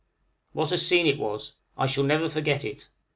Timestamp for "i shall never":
1.77-2.27